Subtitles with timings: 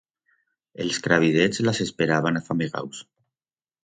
[0.85, 3.03] Els crabidets las esperaban afamegaus.